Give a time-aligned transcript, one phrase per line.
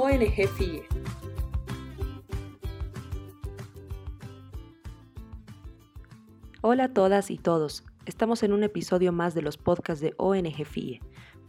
[0.00, 0.84] ONG FIE.
[6.60, 7.82] Hola a todas y todos.
[8.06, 11.00] Estamos en un episodio más de los podcasts de ONG FIE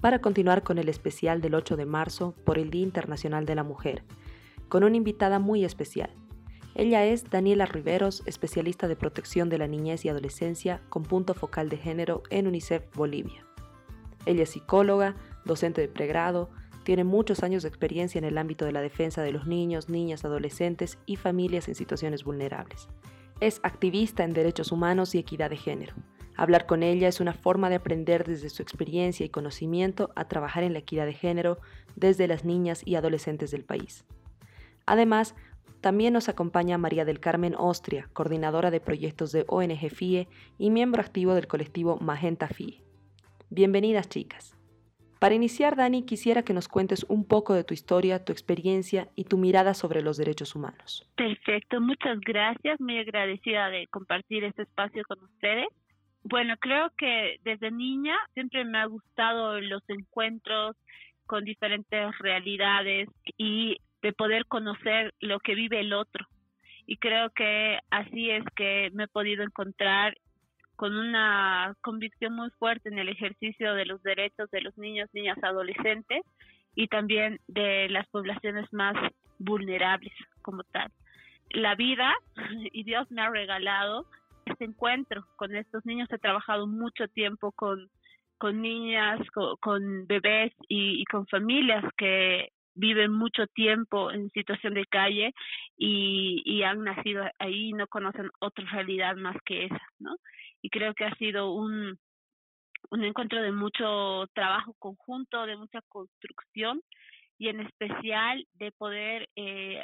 [0.01, 3.63] para continuar con el especial del 8 de marzo por el Día Internacional de la
[3.63, 4.03] Mujer,
[4.67, 6.09] con una invitada muy especial.
[6.73, 11.69] Ella es Daniela Riveros, especialista de protección de la niñez y adolescencia con punto focal
[11.69, 13.45] de género en UNICEF Bolivia.
[14.25, 16.49] Ella es psicóloga, docente de pregrado,
[16.83, 20.25] tiene muchos años de experiencia en el ámbito de la defensa de los niños, niñas,
[20.25, 22.87] adolescentes y familias en situaciones vulnerables.
[23.39, 25.93] Es activista en derechos humanos y equidad de género.
[26.35, 30.63] Hablar con ella es una forma de aprender desde su experiencia y conocimiento a trabajar
[30.63, 31.59] en la equidad de género
[31.95, 34.05] desde las niñas y adolescentes del país.
[34.85, 35.35] Además,
[35.81, 41.01] también nos acompaña María del Carmen Ostria, coordinadora de proyectos de ONG FIE y miembro
[41.01, 42.83] activo del colectivo Magenta FIE.
[43.49, 44.58] Bienvenidas chicas.
[45.19, 49.25] Para iniciar, Dani, quisiera que nos cuentes un poco de tu historia, tu experiencia y
[49.25, 51.05] tu mirada sobre los derechos humanos.
[51.15, 52.79] Perfecto, muchas gracias.
[52.79, 55.67] Muy agradecida de compartir este espacio con ustedes.
[56.23, 60.77] Bueno, creo que desde niña siempre me ha gustado los encuentros
[61.25, 66.25] con diferentes realidades y de poder conocer lo que vive el otro.
[66.85, 70.15] Y creo que así es que me he podido encontrar
[70.79, 75.37] con una convicción muy fuerte en el ejercicio de los derechos de los niños, niñas,
[75.43, 76.21] adolescentes
[76.73, 78.95] y también de las poblaciones más
[79.39, 80.89] vulnerables como tal.
[81.49, 82.15] La vida
[82.71, 84.05] y Dios me ha regalado
[84.45, 86.07] este encuentro con estos niños.
[86.13, 87.89] He trabajado mucho tiempo con,
[88.41, 89.19] niñas,
[89.59, 95.33] con, bebés y, con familias que viven mucho tiempo en situación de calle
[95.77, 100.15] y han nacido ahí y no conocen otra realidad más que esa, ¿no?
[100.61, 101.97] Y creo que ha sido un,
[102.91, 106.81] un encuentro de mucho trabajo conjunto, de mucha construcción
[107.37, 109.81] y en especial de poder eh,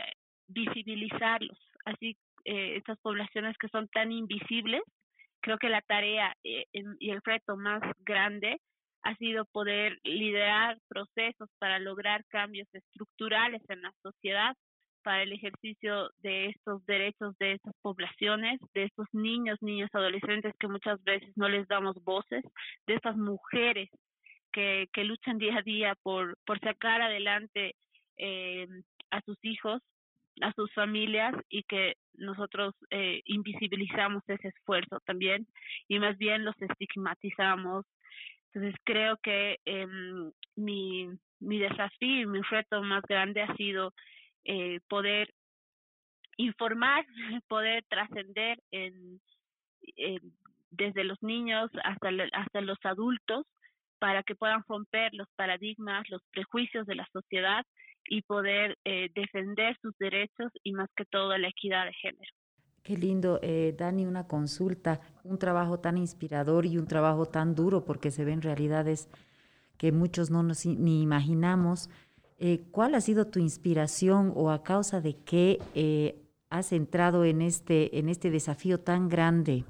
[0.47, 4.81] visibilizarlos, así eh, estas poblaciones que son tan invisibles.
[5.41, 6.65] Creo que la tarea eh,
[6.99, 8.59] y el reto más grande
[9.03, 14.55] ha sido poder liderar procesos para lograr cambios estructurales en la sociedad
[15.05, 20.67] para el ejercicio de estos derechos de estas poblaciones, de estos niños, niñas, adolescentes que
[20.67, 22.43] muchas veces no les damos voces,
[22.87, 23.87] de estas mujeres
[24.51, 27.75] que, que luchan día a día por, por sacar adelante
[28.17, 28.67] eh,
[29.11, 29.79] a sus hijos,
[30.41, 35.45] a sus familias y que nosotros eh, invisibilizamos ese esfuerzo también
[35.87, 37.85] y más bien los estigmatizamos.
[38.53, 39.85] Entonces creo que eh,
[40.55, 43.93] mi, mi desafío mi reto más grande ha sido
[44.45, 45.33] eh, poder
[46.37, 47.05] informar,
[47.47, 49.19] poder trascender en,
[50.71, 53.45] desde los niños hasta, hasta los adultos
[53.99, 57.65] para que puedan romper los paradigmas, los prejuicios de la sociedad
[58.07, 62.31] y poder eh, defender sus derechos y más que todo la equidad de género.
[62.83, 67.83] Qué lindo, eh, Dani, una consulta, un trabajo tan inspirador y un trabajo tan duro
[67.83, 69.09] porque se ven realidades
[69.79, 71.89] que muchos no nos ni imaginamos.
[72.37, 76.15] Eh, ¿Cuál ha sido tu inspiración o a causa de qué eh,
[76.49, 79.63] has entrado en este, en este desafío tan grande?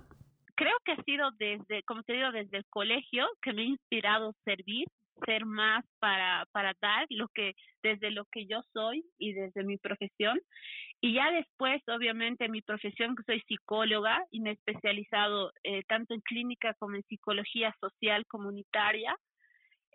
[0.56, 4.34] Creo que ha sido desde, como te digo, desde el colegio que me ha inspirado
[4.44, 4.88] servir,
[5.26, 7.53] ser más para, para dar lo que,
[7.84, 10.40] desde lo que yo soy y desde mi profesión.
[11.02, 16.16] Y ya después, obviamente, mi profesión, que soy psicóloga y me he especializado eh, tanto
[16.16, 19.16] en clínica como en psicología social comunitaria,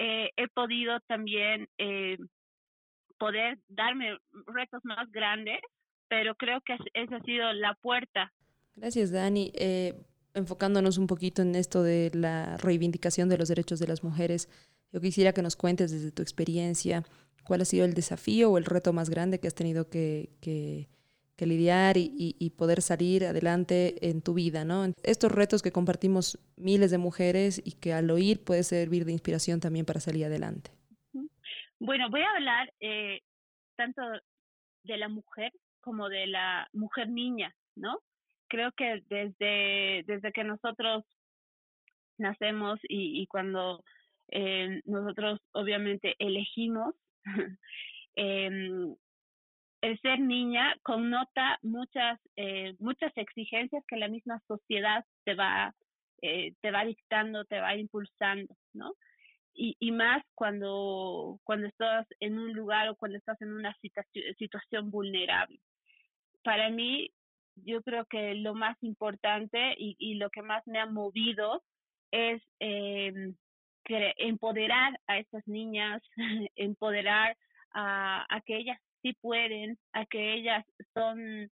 [0.02, 1.68] he podido también
[3.20, 5.60] poder darme retos más grandes,
[6.08, 8.32] pero creo que esa ha sido la puerta.
[8.74, 9.52] Gracias, Dani.
[9.54, 9.94] Eh,
[10.34, 14.48] enfocándonos un poquito en esto de la reivindicación de los derechos de las mujeres,
[14.92, 17.04] yo quisiera que nos cuentes desde tu experiencia
[17.44, 20.88] cuál ha sido el desafío o el reto más grande que has tenido que, que,
[21.46, 24.92] lidiar y, y, poder salir adelante en tu vida, ¿no?
[25.02, 29.58] Estos retos que compartimos miles de mujeres y que al oír puede servir de inspiración
[29.58, 30.70] también para salir adelante.
[31.80, 33.22] Bueno, voy a hablar eh,
[33.76, 34.02] tanto
[34.84, 35.50] de la mujer
[35.80, 38.00] como de la mujer niña, ¿no?
[38.48, 41.04] Creo que desde, desde que nosotros
[42.18, 43.82] nacemos y, y cuando
[44.28, 46.94] eh, nosotros obviamente elegimos,
[48.16, 48.94] eh,
[49.80, 55.74] el ser niña connota muchas, eh, muchas exigencias que la misma sociedad te va,
[56.20, 58.94] eh, te va dictando, te va impulsando, ¿no?
[59.54, 63.76] Y, y más cuando, cuando estás en un lugar o cuando estás en una
[64.38, 65.60] situación, vulnerable.
[66.42, 67.10] Para mí,
[67.56, 71.62] yo creo que lo más importante y, y lo que más me ha movido
[72.10, 73.34] es eh,
[73.86, 76.02] empoderar a estas niñas,
[76.56, 77.36] empoderar
[77.72, 80.64] a, a, que ellas sí pueden, a que ellas
[80.94, 81.50] son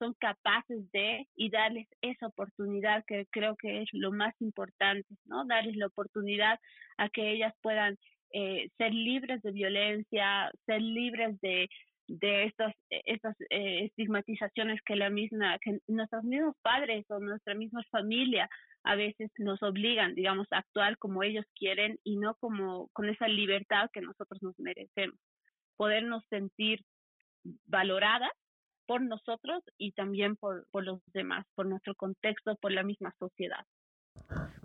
[0.00, 5.44] son capaces de y darles esa oportunidad que creo que es lo más importante, ¿no?
[5.44, 6.58] Darles la oportunidad
[6.96, 7.96] a que ellas puedan
[8.32, 11.68] eh, ser libres de violencia, ser libres de,
[12.08, 17.82] de estas, estas eh, estigmatizaciones que la misma, que nuestros mismos padres o nuestra misma
[17.90, 18.48] familia
[18.82, 23.28] a veces nos obligan, digamos, a actuar como ellos quieren y no como con esa
[23.28, 25.18] libertad que nosotros nos merecemos.
[25.76, 26.80] Podernos sentir
[27.66, 28.32] valoradas
[28.90, 33.64] por nosotros y también por, por los demás, por nuestro contexto, por la misma sociedad.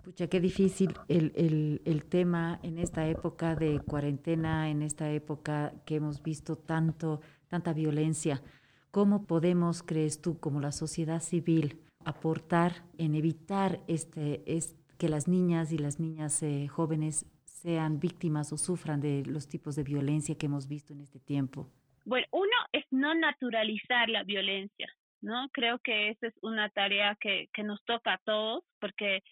[0.02, 5.74] Pucha, qué difícil el, el, el, tema en esta época de cuarentena, en esta época
[5.84, 8.42] que hemos visto tanto, tanta violencia.
[8.90, 15.28] ¿Cómo podemos, crees tú, como la sociedad civil, aportar en evitar este, es, que las
[15.28, 20.36] niñas y las niñas eh, jóvenes sean víctimas o sufran de los tipos de violencia
[20.36, 21.70] que hemos visto en este tiempo?
[22.04, 22.55] Bueno, uno
[22.90, 24.88] no naturalizar la violencia,
[25.20, 25.48] ¿no?
[25.52, 29.22] Creo que esa es una tarea que, nos toca a todos, porque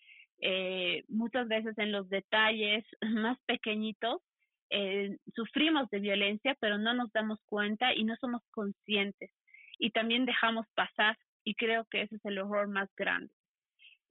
[0.40, 4.22] eh, muchas veces en los detalles más pequeñitos
[4.70, 9.30] eh, sufrimos de violencia, pero no nos damos cuenta y no somos conscientes.
[9.78, 13.32] Y también dejamos pasar, y creo que ese es el horror más grande.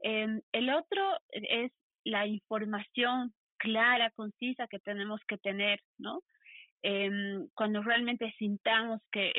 [0.03, 1.71] Eh, el otro es
[2.03, 6.21] la información clara, concisa que tenemos que tener, ¿no?
[6.83, 9.31] Em, cuando realmente sintamos que,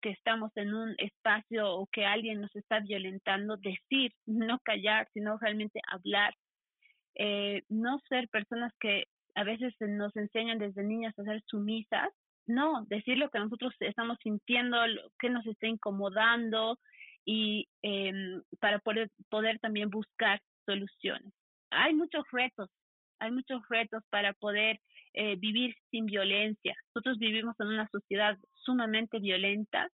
[0.00, 5.36] que estamos en un espacio o que alguien nos está violentando, decir, no callar, sino
[5.38, 6.32] realmente hablar.
[7.16, 9.04] Eh, no ser personas que
[9.34, 12.08] a veces nos enseñan desde niñas a ser sumisas,
[12.46, 16.78] no, decir lo que nosotros estamos sintiendo, lo que nos está incomodando
[17.24, 21.32] y em, para poder, poder también buscar soluciones.
[21.70, 22.70] Hay muchos retos,
[23.18, 24.80] hay muchos retos para poder
[25.14, 26.76] eh, vivir sin violencia.
[26.94, 29.88] Nosotros vivimos en una sociedad sumamente violenta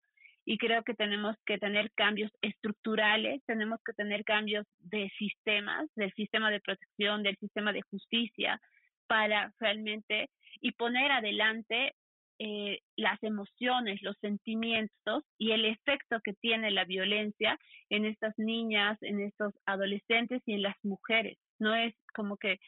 [0.44, 6.12] y creo que tenemos que tener cambios estructurales, tenemos que tener cambios de sistemas, del
[6.14, 8.60] sistema de protección, del sistema de justicia,
[9.06, 10.30] para realmente
[10.60, 11.94] y poner adelante
[12.38, 17.58] eh, las emociones, los sentimientos y el efecto que tiene la violencia
[17.88, 21.38] en estas niñas, en estos adolescentes y en las mujeres.
[21.60, 22.58] No es como que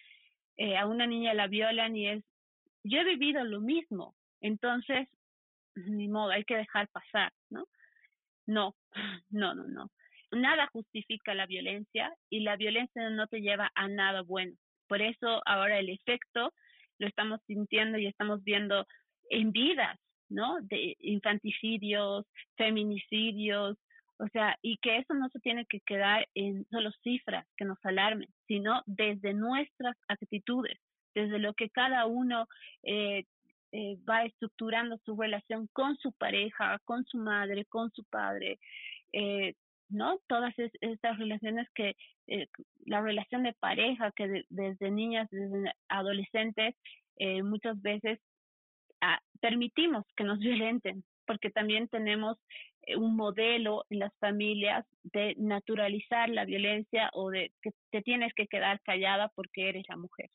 [0.57, 2.25] eh, a una niña la violan y es
[2.85, 5.09] yo he vivido lo mismo, entonces,
[5.75, 7.65] ni modo, hay que dejar pasar, ¿no?
[8.47, 8.77] No,
[9.31, 9.91] no, no, no.
[10.31, 14.55] Nada justifica la violencia y la violencia no te lleva a nada bueno.
[14.87, 16.53] Por eso ahora el efecto
[16.99, 18.87] lo estamos sintiendo y estamos viendo
[19.31, 19.99] en vidas,
[20.29, 20.61] ¿no?
[20.61, 22.27] De infanticidios,
[22.57, 23.79] feminicidios,
[24.19, 27.79] o sea, y que eso no se tiene que quedar en solo cifras que nos
[27.85, 30.79] alarmen, sino desde nuestras actitudes
[31.15, 32.49] desde lo que cada uno
[32.83, 33.25] eh,
[33.73, 38.59] eh, va estructurando su relación con su pareja, con su madre, con su padre,
[39.13, 39.55] eh,
[39.89, 40.19] ¿no?
[40.27, 41.97] Todas estas relaciones que,
[42.87, 46.75] la relación de pareja que desde niñas, desde adolescentes,
[47.43, 48.19] muchas veces
[49.03, 50.39] ah, permitimos que nos
[50.73, 52.39] violenten, porque también tenemos
[52.97, 58.47] un modelo en las familias de naturalizar la violencia o de que te tienes que
[58.47, 60.31] quedar callada porque eres la mujer.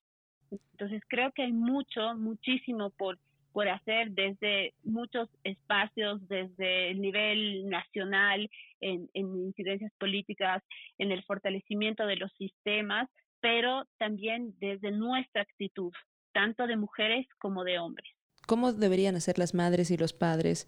[0.51, 3.17] Entonces creo que hay mucho, muchísimo por,
[3.51, 8.49] por hacer desde muchos espacios, desde el nivel nacional,
[8.81, 10.63] en, en incidencias políticas,
[10.97, 13.09] en el fortalecimiento de los sistemas,
[13.41, 15.91] pero también desde nuestra actitud,
[16.33, 18.09] tanto de mujeres como de hombres.
[18.47, 20.67] ¿Cómo deberían hacer las madres y los padres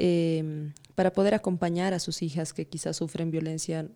[0.00, 3.90] eh, para poder acompañar a sus hijas que quizás sufren violencia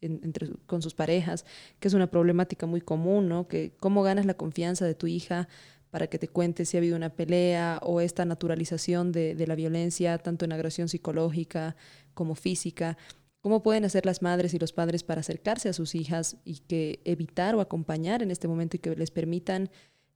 [0.00, 1.44] entre, con sus parejas,
[1.80, 3.48] que es una problemática muy común, ¿no?
[3.48, 5.48] Que cómo ganas la confianza de tu hija
[5.90, 10.18] para que te cuente si ha habido una pelea o esta naturalización de, la violencia,
[10.18, 11.74] tanto en agresión psicológica
[12.14, 12.96] como física.
[13.40, 17.00] ¿Cómo pueden hacer las madres y los padres para acercarse a sus hijas y que
[17.04, 19.70] evitar o acompañar en este momento y que les permitan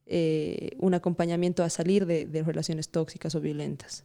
[0.06, 4.04] eh, un acompañamiento a salir de relaciones tóxicas o violentas?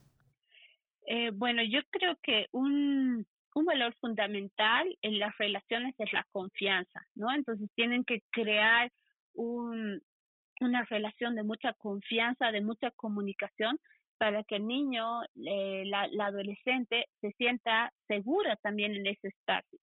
[1.07, 7.01] Eh, bueno, yo creo que un, un valor fundamental en las relaciones es la confianza,
[7.15, 7.33] ¿no?
[7.33, 8.91] Entonces tienen que crear
[9.33, 10.01] un,
[10.59, 13.79] una relación de mucha confianza, de mucha comunicación,
[14.17, 19.79] para que el niño, eh, la, la, adolescente, se sienta segura también en ese espacio.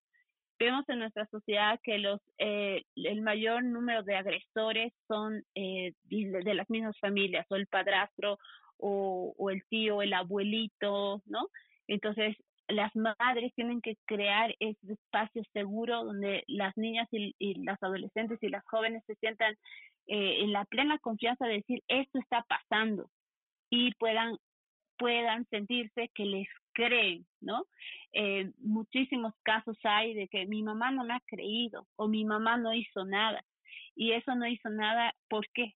[0.58, 6.54] Vemos en nuestra sociedad que los eh, el mayor número de agresores son eh, de,
[6.54, 8.38] las mismas familias, o el padrastro,
[8.86, 11.48] o, el tío, el abuelito, ¿no?
[11.88, 12.36] Entonces,
[12.68, 18.48] las madres tienen que crear ese espacio seguro donde las niñas y, las adolescentes y
[18.48, 19.54] las jóvenes se sientan
[20.06, 23.10] eh, en la plena confianza de decir esto está pasando
[23.70, 24.36] y puedan
[24.96, 27.66] puedan sentirse que les creen, ¿no?
[28.12, 32.58] Eh, muchísimos casos hay de que mi mamá no me ha creído o mi mamá
[32.58, 33.44] no hizo nada.
[33.96, 35.74] Y eso no hizo nada, ¿por qué?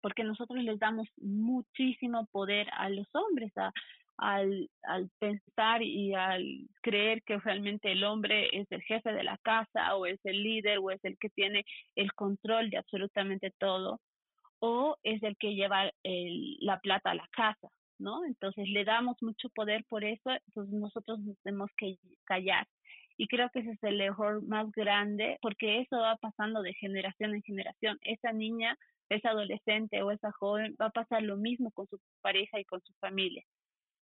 [0.00, 3.72] Porque nosotros les damos muchísimo poder a los hombres, a,
[4.16, 9.38] al, al pensar y al creer que realmente el hombre es el jefe de la
[9.38, 11.64] casa o es el líder o es el que tiene
[11.94, 14.00] el control de absolutamente todo
[14.60, 18.24] o es el que lleva la plata a la casa, ¿no?
[18.24, 22.66] Entonces le damos mucho poder por eso, entonces nosotros nos tenemos que callar.
[23.16, 27.34] Y creo que ese es el error más grande, porque eso va pasando de generación
[27.34, 27.98] en generación.
[28.02, 28.76] Esa niña,
[29.08, 32.80] esa adolescente o esa joven va a pasar lo mismo con su pareja y con
[32.82, 33.44] su familia.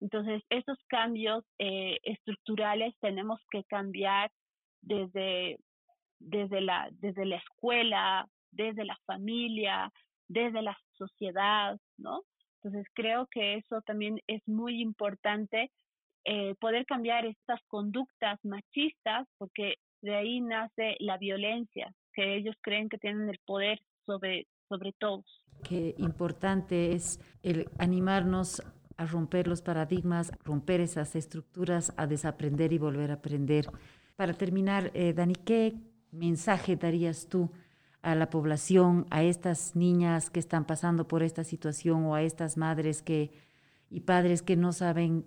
[0.00, 4.30] Entonces, esos cambios eh, estructurales tenemos que cambiar
[4.80, 5.58] desde,
[6.18, 9.92] desde, la, desde la escuela, desde la familia,
[10.28, 12.22] desde la sociedad, ¿no?
[12.62, 15.70] Entonces, creo que eso también es muy importante,
[16.24, 22.88] eh, poder cambiar estas conductas machistas, porque de ahí nace la violencia, que ellos creen
[22.88, 23.80] que tienen el poder
[24.10, 25.24] sobre, sobre todos.
[25.62, 28.62] Qué importante es el animarnos
[28.96, 33.66] a romper los paradigmas, romper esas estructuras, a desaprender y volver a aprender.
[34.16, 35.74] Para terminar, eh, Dani, ¿qué
[36.10, 37.50] mensaje darías tú
[38.02, 42.56] a la población, a estas niñas que están pasando por esta situación o a estas
[42.56, 43.30] madres que,
[43.90, 45.24] y padres que no saben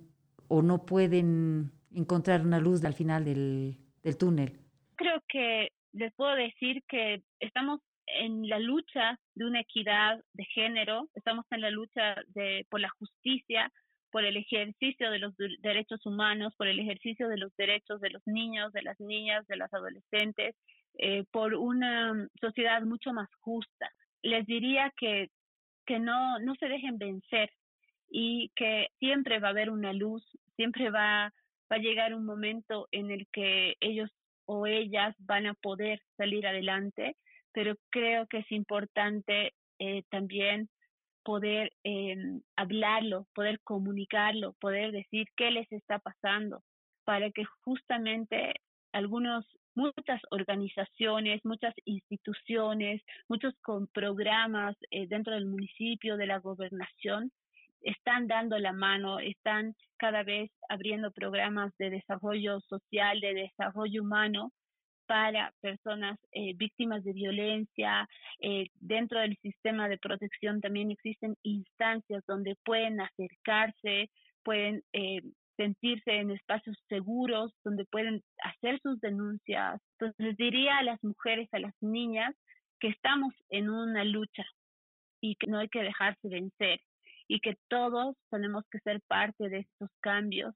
[0.47, 4.59] o no pueden encontrar una luz al final del, del túnel?
[4.95, 7.79] Creo que les puedo decir que estamos
[8.19, 12.89] en la lucha de una equidad de género, estamos en la lucha de, por la
[12.89, 13.71] justicia,
[14.11, 18.21] por el ejercicio de los derechos humanos, por el ejercicio de los derechos de los
[18.25, 20.55] niños, de las niñas, de las adolescentes,
[20.99, 23.91] eh, por una sociedad mucho más justa.
[24.21, 25.29] Les diría que,
[25.85, 27.51] que no, no se dejen vencer
[28.09, 30.23] y que siempre va a haber una luz,
[30.55, 31.33] siempre va,
[31.71, 34.11] va a llegar un momento en el que ellos
[34.45, 37.15] o ellas van a poder salir adelante
[37.53, 40.69] pero creo que es importante eh, también
[41.23, 42.15] poder eh,
[42.55, 46.61] hablarlo, poder comunicarlo, poder decir qué les está pasando,
[47.05, 48.55] para que justamente
[48.91, 49.45] algunos,
[49.75, 57.31] muchas organizaciones, muchas instituciones, muchos con programas eh, dentro del municipio, de la gobernación,
[57.81, 64.51] están dando la mano, están cada vez abriendo programas de desarrollo social, de desarrollo humano,
[65.05, 68.07] para personas eh, víctimas de violencia.
[68.39, 74.09] Eh, dentro del sistema de protección también existen instancias donde pueden acercarse,
[74.43, 75.21] pueden eh,
[75.57, 79.81] sentirse en espacios seguros, donde pueden hacer sus denuncias.
[79.99, 82.35] Entonces diría a las mujeres, a las niñas,
[82.79, 84.45] que estamos en una lucha
[85.21, 86.81] y que no hay que dejarse vencer
[87.27, 90.53] y que todos tenemos que ser parte de estos cambios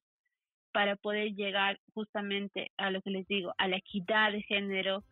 [0.78, 5.04] para poder llegar justamente a lo que les digo, a la equidad de género,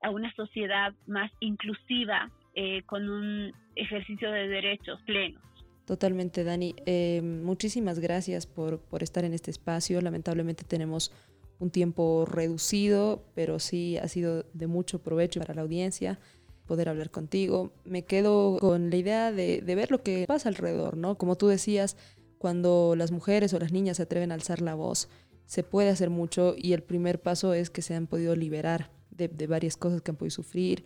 [0.00, 5.42] a una sociedad más inclusiva eh, con un ejercicio de derechos plenos.
[5.84, 6.74] Totalmente, Dani.
[6.86, 10.00] Eh, muchísimas gracias por, por estar en este espacio.
[10.00, 11.12] Lamentablemente tenemos
[11.58, 16.18] un tiempo reducido, pero sí ha sido de mucho provecho para la audiencia
[16.66, 17.74] poder hablar contigo.
[17.84, 21.18] Me quedo con la idea de, de ver lo que pasa alrededor, ¿no?
[21.18, 21.98] Como tú decías,
[22.40, 25.10] cuando las mujeres o las niñas se atreven a alzar la voz,
[25.44, 29.28] se puede hacer mucho y el primer paso es que se han podido liberar de,
[29.46, 30.82] varias cosas que han podido sufrir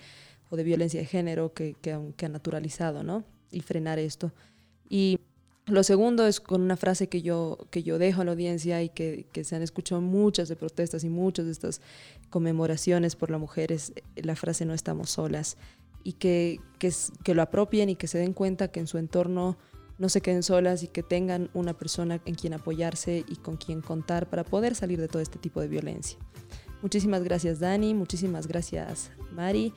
[0.50, 3.22] o de violencia de género que, que, han, naturalizado, ¿no?
[3.52, 4.32] Y frenar esto.
[4.88, 5.20] Y
[5.66, 8.88] lo segundo es con una frase que yo, que yo dejo a la audiencia y
[8.88, 11.80] que, que se han escuchado muchas de protestas y muchas de estas
[12.30, 15.56] conmemoraciones por las mujeres, la frase no estamos solas,
[16.02, 16.92] y que, que,
[17.22, 19.56] que lo apropien y que se den cuenta que en su entorno
[20.04, 23.80] no se queden solas y que tengan una persona en quien apoyarse y con quien
[23.80, 26.18] contar para poder salir de todo este tipo de violencia.
[26.82, 29.72] Muchísimas gracias Dani, muchísimas gracias Mari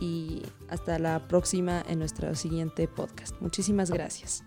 [0.00, 3.40] y hasta la próxima en nuestro siguiente podcast.
[3.40, 4.42] Muchísimas gracias.